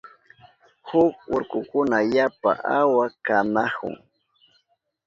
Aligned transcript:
huk 0.87 1.15
urkukuna 1.35 1.97
yapa 2.13 2.51
awa 2.79 3.05
kanahun. 3.25 3.95